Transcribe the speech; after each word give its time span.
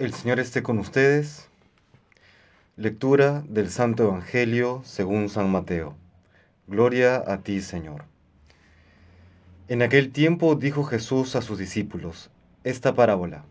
El 0.00 0.14
Señor 0.14 0.40
esté 0.40 0.62
con 0.62 0.78
ustedes. 0.78 1.50
Lectura 2.74 3.44
del 3.46 3.68
Santo 3.68 4.04
Evangelio 4.04 4.80
según 4.82 5.28
San 5.28 5.50
Mateo. 5.50 5.94
Gloria 6.66 7.22
a 7.26 7.42
ti, 7.42 7.60
Señor. 7.60 8.04
En 9.68 9.82
aquel 9.82 10.10
tiempo 10.10 10.54
dijo 10.54 10.84
Jesús 10.84 11.36
a 11.36 11.42
sus 11.42 11.58
discípulos 11.58 12.30
esta 12.64 12.94
parábola. 12.94 13.44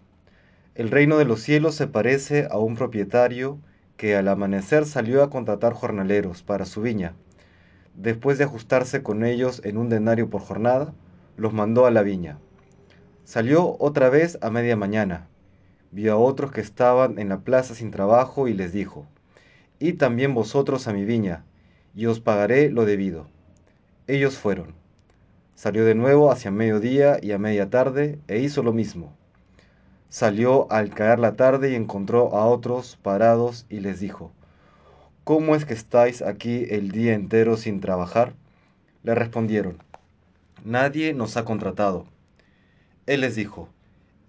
El 0.73 0.89
reino 0.89 1.19
de 1.19 1.25
los 1.25 1.39
cielos 1.39 1.75
se 1.75 1.85
parece 1.85 2.47
a 2.49 2.57
un 2.57 2.75
propietario 2.75 3.59
que 3.95 4.15
al 4.15 4.27
amanecer 4.27 4.87
salió 4.87 5.21
a 5.21 5.29
contratar 5.29 5.73
jornaleros 5.73 6.41
para 6.41 6.65
su 6.65 6.81
viña. 6.81 7.13
Después 7.93 8.39
de 8.39 8.45
ajustarse 8.45 9.03
con 9.03 9.23
ellos 9.23 9.61
en 9.65 9.77
un 9.77 9.87
denario 9.87 10.31
por 10.31 10.41
jornada, 10.41 10.95
los 11.37 11.53
mandó 11.53 11.85
a 11.85 11.91
la 11.91 12.01
viña. 12.01 12.39
Salió 13.23 13.77
otra 13.77 14.09
vez 14.09 14.39
a 14.41 14.49
media 14.49 14.75
mañana 14.75 15.27
vio 15.91 16.13
a 16.13 16.17
otros 16.17 16.51
que 16.51 16.61
estaban 16.61 17.19
en 17.19 17.29
la 17.29 17.39
plaza 17.41 17.75
sin 17.75 17.91
trabajo 17.91 18.47
y 18.47 18.53
les 18.53 18.71
dijo, 18.73 19.07
y 19.79 19.93
también 19.93 20.33
vosotros 20.33 20.87
a 20.87 20.93
mi 20.93 21.05
viña, 21.05 21.45
y 21.95 22.05
os 22.05 22.19
pagaré 22.19 22.69
lo 22.69 22.85
debido. 22.85 23.27
Ellos 24.07 24.37
fueron. 24.37 24.73
Salió 25.55 25.85
de 25.85 25.95
nuevo 25.95 26.31
hacia 26.31 26.51
mediodía 26.51 27.17
y 27.21 27.31
a 27.31 27.37
media 27.37 27.69
tarde 27.69 28.19
e 28.27 28.39
hizo 28.39 28.63
lo 28.63 28.73
mismo. 28.73 29.13
Salió 30.09 30.71
al 30.71 30.89
caer 30.89 31.19
la 31.19 31.35
tarde 31.35 31.71
y 31.71 31.75
encontró 31.75 32.35
a 32.35 32.45
otros 32.45 32.97
parados 33.01 33.65
y 33.69 33.79
les 33.79 33.99
dijo, 33.99 34.31
¿Cómo 35.23 35.55
es 35.55 35.65
que 35.65 35.73
estáis 35.73 36.21
aquí 36.21 36.65
el 36.69 36.91
día 36.91 37.13
entero 37.13 37.57
sin 37.57 37.81
trabajar? 37.81 38.33
Le 39.03 39.13
respondieron, 39.15 39.77
Nadie 40.63 41.13
nos 41.13 41.37
ha 41.37 41.45
contratado. 41.45 42.05
Él 43.05 43.21
les 43.21 43.35
dijo, 43.35 43.69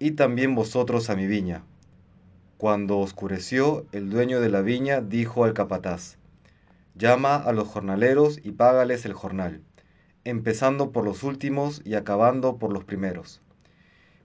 y 0.01 0.13
también 0.13 0.55
vosotros 0.55 1.11
a 1.11 1.15
mi 1.15 1.27
viña. 1.27 1.63
Cuando 2.57 2.97
oscureció, 2.97 3.85
el 3.91 4.09
dueño 4.09 4.41
de 4.41 4.49
la 4.49 4.63
viña 4.63 4.99
dijo 4.99 5.43
al 5.45 5.53
capataz, 5.53 6.17
Llama 6.95 7.35
a 7.35 7.51
los 7.51 7.67
jornaleros 7.67 8.39
y 8.43 8.53
págales 8.53 9.05
el 9.05 9.13
jornal, 9.13 9.61
empezando 10.23 10.91
por 10.91 11.05
los 11.05 11.21
últimos 11.21 11.83
y 11.85 11.93
acabando 11.93 12.57
por 12.57 12.73
los 12.73 12.83
primeros. 12.83 13.43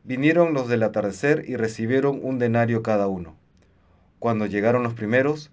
Vinieron 0.03 0.55
los 0.55 0.67
del 0.67 0.83
atardecer 0.83 1.45
y 1.47 1.57
recibieron 1.57 2.21
un 2.23 2.39
denario 2.39 2.83
cada 2.83 3.07
uno. 3.07 3.37
Cuando 4.19 4.47
llegaron 4.47 4.83
los 4.83 4.95
primeros, 4.95 5.51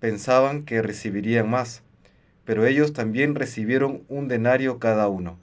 pensaban 0.00 0.66
que 0.66 0.82
recibirían 0.82 1.48
más, 1.48 1.82
pero 2.44 2.66
ellos 2.66 2.92
también 2.92 3.34
recibieron 3.34 4.02
un 4.10 4.28
denario 4.28 4.78
cada 4.78 5.08
uno. 5.08 5.38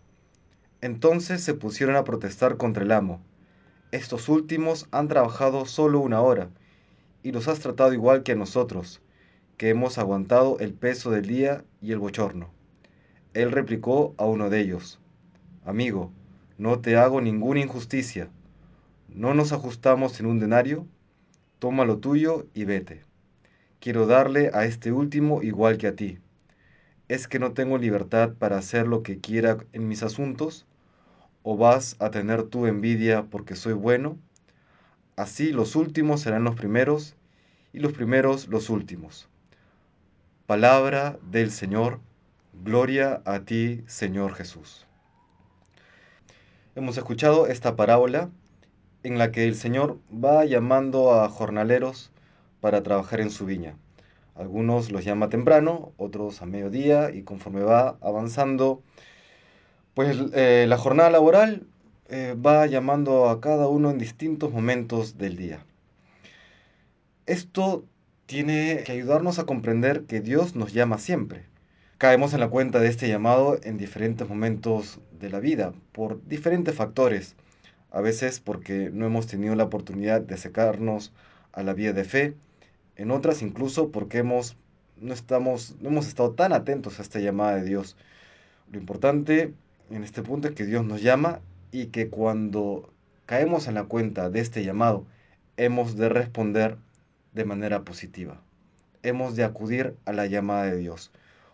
Entonces 0.82 1.42
se 1.42 1.56
pusieron 1.56 1.96
a 1.96 2.04
protestar 2.04 2.58
contra 2.58 2.84
el 2.84 2.92
amo 2.92 3.24
estos 3.92 4.30
últimos 4.30 4.88
han 4.92 5.08
trabajado 5.08 5.66
solo 5.66 6.00
una 6.00 6.22
hora 6.22 6.50
y 7.24 7.32
los 7.32 7.48
has 7.48 7.60
tratado 7.60 7.94
igual 7.94 8.24
que 8.24 8.34
a 8.34 8.36
nosotros, 8.36 9.02
que 9.58 9.70
hemos 9.70 9.98
aguantado 9.98 10.60
el 10.60 10.74
peso 10.74 11.12
del 11.12 11.26
día 11.26 11.66
y 11.82 11.92
el 11.92 12.00
bochorno. 12.00 12.50
Él 13.34 13.52
replicó 13.52 14.14
a 14.18 14.26
uno 14.26 14.50
de 14.50 14.62
ellos, 14.62 15.00
Amigo, 15.66 16.12
no 16.58 16.80
te 16.80 16.98
hago 16.98 17.20
ninguna 17.20 17.62
injusticia. 17.62 18.30
¿No 19.08 19.34
nos 19.34 19.52
ajustamos 19.52 20.20
en 20.20 20.28
un 20.28 20.40
denario? 20.40 20.88
Toma 21.60 21.84
lo 21.86 21.98
tuyo 21.98 22.48
y 22.54 22.66
vete. 22.66 23.04
Quiero 23.80 24.06
darle 24.06 24.52
a 24.54 24.66
este 24.66 24.92
último 24.92 25.42
igual 25.42 25.78
que 25.78 25.88
a 25.88 25.96
ti. 25.96 26.20
¿Es 27.08 27.28
que 27.28 27.40
no 27.40 27.54
tengo 27.54 27.78
libertad 27.78 28.34
para 28.38 28.58
hacer 28.58 28.88
lo 28.88 29.04
que 29.04 29.20
quiera 29.20 29.58
en 29.74 29.88
mis 29.88 30.04
asuntos? 30.04 30.68
¿O 31.52 31.58
vas 31.58 31.96
a 31.98 32.12
tener 32.12 32.44
tu 32.44 32.68
envidia 32.68 33.24
porque 33.24 33.56
soy 33.56 33.74
bueno? 33.74 34.20
Así 35.16 35.52
los 35.52 35.76
últimos 35.76 36.22
serán 36.22 36.44
los 36.44 36.54
primeros 36.54 37.16
y 37.74 37.80
los 37.80 37.92
primeros 37.92 38.48
los 38.50 38.70
últimos. 38.70 39.28
Palabra 40.46 41.18
del 41.24 41.50
Señor, 41.50 42.02
gloria 42.64 43.24
a 43.26 43.40
ti, 43.46 43.84
Señor 43.88 44.36
Jesús. 44.36 44.86
Hemos 46.76 46.96
escuchado 47.00 47.48
esta 47.48 47.76
parábola 47.76 48.30
en 49.02 49.18
la 49.18 49.32
que 49.32 49.46
el 49.46 49.56
Señor 49.56 49.98
va 50.14 50.46
llamando 50.46 51.16
a 51.16 51.30
jornaleros 51.30 52.12
para 52.62 52.84
trabajar 52.84 53.22
en 53.22 53.32
su 53.32 53.48
viña. 53.48 53.76
Algunos 54.36 54.92
los 54.92 55.04
llama 55.04 55.30
temprano, 55.30 55.94
otros 55.98 56.44
a 56.44 56.46
mediodía 56.46 57.10
y 57.10 57.24
conforme 57.24 57.64
va 57.64 57.98
avanzando 58.02 58.84
pues 60.00 60.18
eh, 60.32 60.66
la 60.70 60.78
jornada 60.78 61.10
laboral 61.10 61.68
eh, 62.08 62.34
va 62.34 62.66
llamando 62.68 63.28
a 63.28 63.42
cada 63.42 63.68
uno 63.68 63.92
en 63.92 63.98
distintos 63.98 64.50
momentos 64.50 65.18
del 65.18 65.36
día. 65.36 65.66
Esto 67.26 67.84
tiene 68.26 68.84
que 68.86 68.94
ayudarnos 68.94 69.40
a 69.40 69.44
comprender 69.44 70.06
que 70.06 70.22
Dios 70.22 70.56
nos 70.56 70.72
llama 70.72 71.00
siempre. 71.00 71.48
Caemos 71.98 72.34
en 72.34 72.40
la 72.40 72.48
cuenta 72.48 72.80
de 72.80 72.88
este 72.88 73.10
llamado 73.10 73.60
en 73.62 73.78
diferentes 73.78 74.30
momentos 74.30 75.02
de 75.20 75.30
la 75.30 75.42
vida, 75.42 75.74
por 75.92 76.26
diferentes 76.26 76.76
factores. 76.76 77.36
A 77.92 78.00
veces 78.00 78.40
porque 78.40 78.92
no 78.94 79.06
hemos 79.06 79.28
tenido 79.28 79.54
la 79.56 79.66
oportunidad 79.66 80.22
de 80.22 80.36
acercarnos 80.36 81.12
a 81.52 81.62
la 81.62 81.74
vía 81.74 81.92
de 81.92 82.06
fe, 82.06 82.36
en 82.96 83.12
otras 83.12 83.42
incluso 83.42 83.92
porque 83.92 84.20
hemos, 84.20 84.56
no, 84.96 85.14
estamos, 85.14 85.76
no 85.82 85.90
hemos 85.90 86.08
estado 86.08 86.32
tan 86.36 86.54
atentos 86.54 87.00
a 87.00 87.02
esta 87.02 87.20
llamada 87.20 87.58
de 87.58 87.66
Dios. 87.66 87.98
Lo 88.72 88.80
importante 88.80 89.54
en 89.90 90.04
este 90.04 90.22
punto 90.22 90.54
que 90.54 90.66
Dios 90.66 90.86
nos 90.86 91.02
llama 91.02 91.40
y 91.72 91.88
que 91.88 92.10
cuando 92.10 92.92
caemos 93.26 93.68
en 93.68 93.76
la 93.76 93.86
cuenta 93.86 94.30
de 94.30 94.40
este 94.40 94.64
llamado, 94.64 95.06
hemos 95.58 95.98
de 95.98 96.10
responder 96.10 96.78
de 97.34 97.46
manera 97.46 97.84
positiva. 97.84 98.42
Hemos 99.04 99.36
de 99.36 99.44
acudir 99.44 99.96
a 100.06 100.14
la 100.14 100.26
llamada 100.26 100.66
de 100.66 100.78
Dios. 100.78 101.12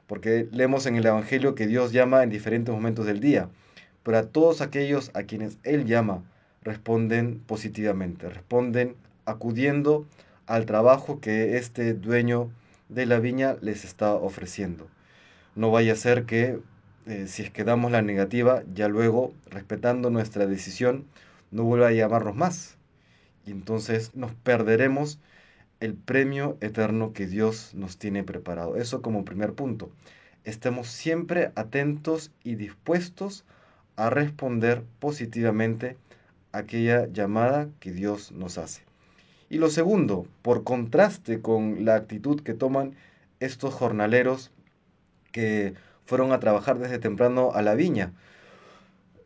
Porque 0.08 0.48
leemos 0.52 0.86
en 0.86 0.96
el 0.96 1.06
Evangelio 1.06 1.56
que 1.56 1.68
Dios 1.68 1.92
llama 1.92 2.24
en 2.24 2.30
diferentes 2.30 2.74
momentos 2.74 3.06
del 3.06 3.20
día, 3.20 3.50
pero 4.04 4.20
a 4.20 4.28
todos 4.28 4.62
aquellos 4.62 5.12
a 5.16 5.24
quienes 5.24 5.58
Él 5.64 5.86
llama 5.86 6.24
responden 6.62 7.40
positivamente, 7.40 8.30
responden 8.30 8.96
acudiendo 9.26 10.06
al 10.46 10.66
trabajo 10.66 11.20
que 11.20 11.58
este 11.58 11.94
dueño 11.94 12.52
de 12.90 13.06
la 13.06 13.20
viña 13.20 13.58
les 13.62 13.84
está 13.84 14.14
ofreciendo. 14.14 14.88
No 15.56 15.72
vaya 15.72 15.94
a 15.94 15.98
ser 15.98 16.26
que 16.26 16.60
eh, 17.06 17.28
si 17.28 17.44
es 17.44 17.52
que 17.52 17.64
damos 17.64 17.92
la 17.92 18.02
negativa, 18.02 18.64
ya 18.74 18.88
luego, 18.88 19.34
respetando 19.50 20.10
nuestra 20.10 20.48
decisión, 20.48 21.06
no 21.52 21.64
vuelva 21.64 21.88
a 21.88 21.92
llamarnos 21.92 22.36
más. 22.36 22.78
Y 23.46 23.52
entonces 23.52 24.16
nos 24.16 24.34
perderemos 24.34 25.20
el 25.80 25.94
premio 25.94 26.58
eterno 26.62 27.14
que 27.14 27.28
Dios 27.28 27.74
nos 27.76 27.98
tiene 27.98 28.24
preparado. 28.24 28.76
Eso 28.76 29.02
como 29.02 29.26
primer 29.26 29.54
punto. 29.54 29.92
Estemos 30.44 30.88
siempre 30.88 31.52
atentos 31.56 32.32
y 32.44 32.56
dispuestos 32.56 33.46
a 33.96 34.10
responder 34.10 34.84
positivamente 35.00 35.98
aquella 36.52 37.08
llamada 37.08 37.70
que 37.80 37.92
Dios 37.92 38.32
nos 38.32 38.58
hace. 38.58 38.82
Y 39.50 39.58
lo 39.58 39.70
segundo, 39.70 40.28
por 40.42 40.64
contraste 40.64 41.42
con 41.42 41.86
la 41.86 41.96
actitud 41.96 42.42
que 42.42 42.54
toman 42.54 42.96
estos 43.40 43.74
jornaleros 43.74 44.52
que 45.32 45.74
fueron 46.06 46.32
a 46.32 46.40
trabajar 46.40 46.80
desde 46.80 47.00
temprano 47.00 47.52
a 47.54 47.62
la 47.62 47.76
viña. 47.76 48.14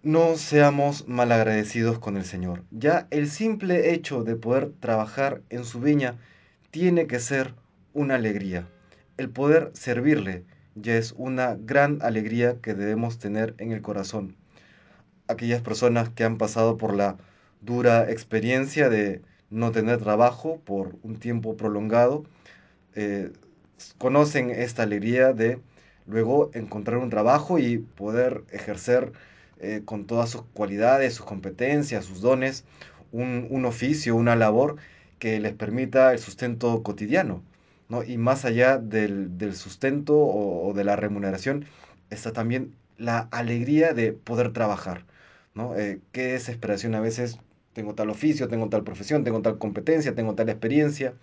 No 0.02 0.38
seamos 0.38 1.08
malagradecidos 1.08 2.00
con 2.00 2.16
el 2.16 2.26
Señor. 2.26 2.64
Ya 2.72 3.08
el 3.12 3.30
simple 3.30 3.94
hecho 3.94 4.24
de 4.24 4.36
poder 4.36 4.72
trabajar 4.80 5.42
en 5.50 5.66
su 5.66 5.82
viña 5.82 6.18
tiene 6.72 7.08
que 7.08 7.20
ser 7.20 7.54
una 7.94 8.16
alegría. 8.16 8.68
El 9.18 9.30
poder 9.30 9.72
servirle 9.74 10.46
ya 10.76 10.96
es 10.96 11.14
una 11.18 11.56
gran 11.60 12.00
alegría 12.02 12.58
que 12.62 12.74
debemos 12.74 13.20
tener 13.20 13.56
en 13.58 13.72
el 13.72 13.82
corazón. 13.82 14.38
Aquellas 15.28 15.62
personas 15.62 16.10
que 16.10 16.24
han 16.24 16.38
pasado 16.38 16.78
por 16.78 16.96
la 16.96 17.18
dura 17.62 18.10
experiencia 18.10 18.90
de 18.90 19.22
no 19.50 19.72
tener 19.72 19.98
trabajo 19.98 20.62
por 20.64 20.96
un 21.04 21.18
tiempo 21.18 21.58
prolongado, 21.58 22.24
eh, 22.96 23.32
conocen 23.98 24.50
esta 24.52 24.84
alegría 24.84 25.34
de 25.34 25.60
luego 26.10 26.52
encontrar 26.54 26.98
un 26.98 27.10
trabajo 27.10 27.60
y 27.60 27.78
poder 27.78 28.44
ejercer 28.52 29.14
eh, 29.60 29.82
con 29.86 30.06
todas 30.06 30.30
sus 30.30 30.44
cualidades, 30.54 31.14
sus 31.16 31.26
competencias, 31.26 32.06
sus 32.06 32.22
dones, 32.22 32.66
un, 33.12 33.66
oficio, 33.66 34.16
una 34.16 34.36
labor 34.36 34.78
que 35.20 35.40
les 35.40 35.54
permita 35.54 36.14
el 36.14 36.20
sustento 36.20 36.84
cotidiano. 36.84 37.44
¿no? 37.90 38.04
Y 38.04 38.18
más 38.18 38.46
allá 38.46 38.78
del, 38.78 39.56
sustento 39.56 40.16
o, 40.18 40.74
de 40.74 40.84
la 40.84 40.96
remuneración, 40.96 41.66
está 42.10 42.34
también 42.34 42.76
la 42.98 43.28
alegría 43.32 43.94
de 43.94 44.14
poder 44.14 44.54
trabajar. 44.54 45.06
¿no? 45.56 45.76
Eh, 45.76 46.00
qué 46.12 46.34
desesperación 46.34 46.96
a 46.96 47.02
veces, 47.02 47.40
tengo 47.74 47.96
tal 47.96 48.10
oficio, 48.10 48.48
tengo 48.48 48.70
tal 48.70 48.84
profesión, 48.84 49.24
tengo 49.24 49.42
tal 49.42 49.58
competencia, 49.58 50.16
tengo 50.16 50.36
tal 50.36 50.50
experiencia, 50.50 51.14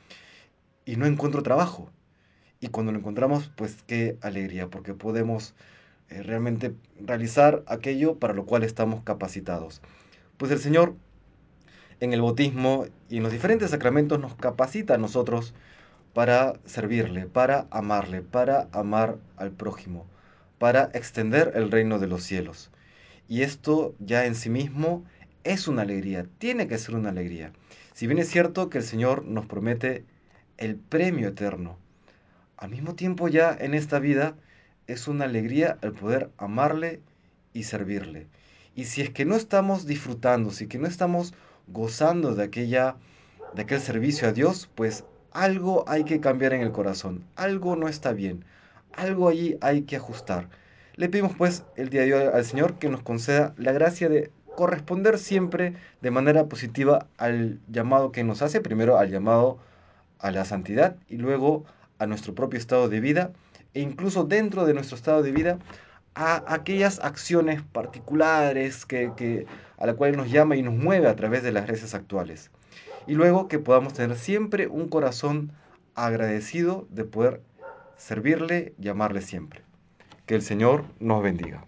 y 0.84 0.96
no 0.96 1.06
encuentro 1.06 1.42
trabajo. 1.42 1.90
Y 2.60 2.68
cuando 2.68 2.92
lo 2.92 2.98
encontramos, 2.98 3.50
pues 3.56 3.76
qué 3.86 4.16
alegría, 4.22 4.68
porque 4.68 4.94
podemos 4.94 5.54
eh, 6.08 6.22
realmente 6.22 6.74
realizar 7.00 7.62
aquello 7.66 8.18
para 8.18 8.34
lo 8.34 8.46
cual 8.46 8.62
estamos 8.62 9.02
capacitados. 9.02 9.82
Pues 10.36 10.50
el 10.52 10.58
Señor 10.58 10.94
en 12.00 12.12
el 12.12 12.22
bautismo 12.22 12.86
y 13.08 13.18
en 13.18 13.22
los 13.22 13.32
diferentes 13.32 13.70
sacramentos 13.70 14.20
nos 14.20 14.34
capacita 14.34 14.94
a 14.94 14.98
nosotros 14.98 15.54
para 16.12 16.54
servirle, 16.64 17.26
para 17.26 17.66
amarle, 17.70 18.22
para 18.22 18.68
amar 18.72 19.18
al 19.36 19.50
prójimo, 19.50 20.06
para 20.58 20.90
extender 20.94 21.52
el 21.54 21.70
reino 21.70 21.98
de 21.98 22.06
los 22.06 22.22
cielos. 22.22 22.70
Y 23.28 23.42
esto 23.42 23.94
ya 23.98 24.26
en 24.26 24.34
sí 24.34 24.48
mismo 24.48 25.04
es 25.44 25.68
una 25.68 25.82
alegría, 25.82 26.26
tiene 26.38 26.68
que 26.68 26.78
ser 26.78 26.94
una 26.94 27.10
alegría. 27.10 27.52
Si 27.94 28.06
bien 28.06 28.18
es 28.18 28.28
cierto 28.28 28.70
que 28.70 28.78
el 28.78 28.84
Señor 28.84 29.24
nos 29.24 29.46
promete 29.46 30.04
el 30.58 30.76
premio 30.76 31.28
eterno, 31.28 31.78
al 32.56 32.70
mismo 32.70 32.94
tiempo 32.94 33.28
ya 33.28 33.56
en 33.58 33.74
esta 33.74 33.98
vida 33.98 34.34
es 34.86 35.08
una 35.08 35.24
alegría 35.24 35.78
el 35.82 35.92
poder 35.92 36.30
amarle 36.38 37.00
y 37.52 37.64
servirle. 37.64 38.26
Y 38.74 38.84
si 38.84 39.02
es 39.02 39.10
que 39.10 39.24
no 39.24 39.36
estamos 39.36 39.86
disfrutando, 39.86 40.50
si 40.50 40.66
que 40.66 40.78
no 40.78 40.86
estamos 40.86 41.34
gozando 41.66 42.34
de 42.34 42.44
aquella 42.44 42.96
de 43.54 43.62
aquel 43.62 43.80
servicio 43.80 44.28
a 44.28 44.32
Dios, 44.32 44.68
pues 44.74 45.04
algo 45.32 45.84
hay 45.88 46.04
que 46.04 46.20
cambiar 46.20 46.52
en 46.52 46.60
el 46.60 46.72
corazón, 46.72 47.24
algo 47.36 47.76
no 47.76 47.88
está 47.88 48.12
bien, 48.12 48.44
algo 48.92 49.28
allí 49.28 49.56
hay 49.60 49.82
que 49.82 49.96
ajustar. 49.96 50.48
Le 50.94 51.08
pedimos 51.08 51.34
pues 51.36 51.64
el 51.76 51.90
día 51.90 52.02
de 52.02 52.14
hoy 52.14 52.30
al 52.32 52.44
Señor 52.44 52.78
que 52.78 52.88
nos 52.88 53.02
conceda 53.02 53.54
la 53.56 53.72
gracia 53.72 54.08
de 54.08 54.30
corresponder 54.56 55.18
siempre 55.18 55.74
de 56.00 56.10
manera 56.10 56.46
positiva 56.46 57.06
al 57.18 57.60
llamado 57.68 58.12
que 58.12 58.24
nos 58.24 58.42
hace, 58.42 58.60
primero 58.60 58.98
al 58.98 59.10
llamado 59.10 59.58
a 60.18 60.30
la 60.30 60.44
santidad 60.44 60.96
y 61.08 61.18
luego 61.18 61.64
a 61.98 62.06
nuestro 62.06 62.34
propio 62.34 62.58
estado 62.58 62.88
de 62.88 63.00
vida 63.00 63.32
e 63.74 63.80
incluso 63.80 64.24
dentro 64.24 64.64
de 64.64 64.74
nuestro 64.74 64.96
estado 64.96 65.22
de 65.22 65.32
vida 65.32 65.58
a 66.14 66.42
aquellas 66.52 66.98
acciones 67.00 67.62
particulares 67.62 68.86
que, 68.86 69.12
que, 69.16 69.46
a 69.76 69.86
la 69.86 69.94
cual 69.94 70.16
nos 70.16 70.30
llama 70.30 70.56
y 70.56 70.62
nos 70.62 70.74
mueve 70.74 71.08
a 71.08 71.16
través 71.16 71.42
de 71.42 71.52
las 71.52 71.66
gracias 71.66 71.94
actuales. 71.94 72.50
Y 73.06 73.14
luego 73.14 73.48
que 73.48 73.58
podamos 73.58 73.92
tener 73.92 74.16
siempre 74.16 74.66
un 74.66 74.88
corazón 74.88 75.52
agradecido 75.94 76.86
de 76.90 77.04
poder 77.04 77.42
servirle 77.96 78.74
y 78.80 78.88
amarle 78.88 79.20
siempre. 79.20 79.62
Que 80.24 80.34
el 80.34 80.42
Señor 80.42 80.84
nos 80.98 81.22
bendiga. 81.22 81.64